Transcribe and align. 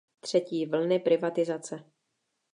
Třetí 0.19 0.65
vlny 0.65 0.99
privatizace. 0.99 1.83